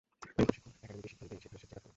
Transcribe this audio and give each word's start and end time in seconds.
আমি 0.35 0.43
প্রশিক্ষণ 0.47 0.71
একাডেমিতে 0.77 1.09
শিক্ষা 1.11 1.25
দিতে 1.25 1.37
সেখানে 1.37 1.41
স্বেচ্ছায় 1.61 1.71
কাজ 1.71 1.81
করব। 1.83 1.87